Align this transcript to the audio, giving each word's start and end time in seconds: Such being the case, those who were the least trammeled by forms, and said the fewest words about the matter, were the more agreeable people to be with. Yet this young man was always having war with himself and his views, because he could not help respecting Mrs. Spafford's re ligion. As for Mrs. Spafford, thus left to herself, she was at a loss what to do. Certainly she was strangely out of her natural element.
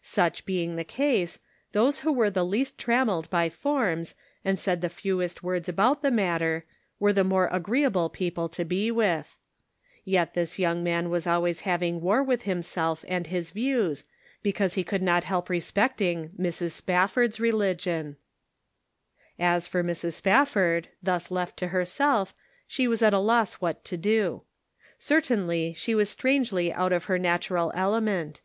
Such 0.00 0.46
being 0.46 0.76
the 0.76 0.82
case, 0.82 1.38
those 1.72 1.98
who 1.98 2.10
were 2.10 2.30
the 2.30 2.42
least 2.42 2.78
trammeled 2.78 3.28
by 3.28 3.50
forms, 3.50 4.14
and 4.42 4.58
said 4.58 4.80
the 4.80 4.88
fewest 4.88 5.42
words 5.42 5.68
about 5.68 6.00
the 6.00 6.10
matter, 6.10 6.64
were 6.98 7.12
the 7.12 7.22
more 7.22 7.48
agreeable 7.52 8.08
people 8.08 8.48
to 8.48 8.64
be 8.64 8.90
with. 8.90 9.36
Yet 10.02 10.32
this 10.32 10.58
young 10.58 10.82
man 10.82 11.10
was 11.10 11.26
always 11.26 11.60
having 11.68 12.00
war 12.00 12.22
with 12.22 12.44
himself 12.44 13.04
and 13.08 13.26
his 13.26 13.50
views, 13.50 14.04
because 14.42 14.72
he 14.72 14.84
could 14.84 15.02
not 15.02 15.24
help 15.24 15.50
respecting 15.50 16.30
Mrs. 16.30 16.70
Spafford's 16.70 17.38
re 17.38 17.52
ligion. 17.52 18.16
As 19.38 19.66
for 19.66 19.84
Mrs. 19.84 20.14
Spafford, 20.14 20.88
thus 21.02 21.30
left 21.30 21.58
to 21.58 21.68
herself, 21.68 22.34
she 22.66 22.88
was 22.88 23.02
at 23.02 23.12
a 23.12 23.18
loss 23.18 23.60
what 23.60 23.84
to 23.84 23.98
do. 23.98 24.44
Certainly 24.98 25.74
she 25.74 25.94
was 25.94 26.08
strangely 26.08 26.72
out 26.72 26.94
of 26.94 27.04
her 27.04 27.18
natural 27.18 27.70
element. 27.74 28.40